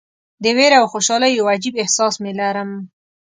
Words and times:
د 0.43 0.45
ویرې 0.57 0.77
او 0.81 0.85
خوشالۍ 0.91 1.31
یو 1.33 1.45
عجیب 1.55 1.75
احساس 1.83 2.13
مې 2.23 2.31
لرم. 2.39 2.69